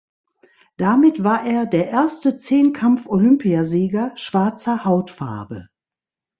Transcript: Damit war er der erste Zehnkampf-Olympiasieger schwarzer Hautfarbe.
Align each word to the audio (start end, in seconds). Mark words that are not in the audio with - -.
Damit 0.77 1.23
war 1.23 1.45
er 1.45 1.67
der 1.67 1.89
erste 1.89 2.35
Zehnkampf-Olympiasieger 2.35 4.13
schwarzer 4.15 4.83
Hautfarbe. 4.83 5.67